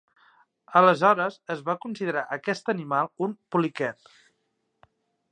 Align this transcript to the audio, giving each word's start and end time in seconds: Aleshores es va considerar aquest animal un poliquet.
Aleshores 0.79 1.35
es 1.55 1.59
va 1.67 1.75
considerar 1.83 2.23
aquest 2.37 2.71
animal 2.73 3.11
un 3.27 3.35
poliquet. 3.57 4.11